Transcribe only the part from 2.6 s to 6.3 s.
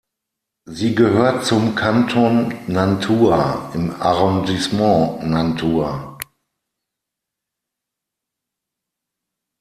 Nantua im Arrondissement Nantua.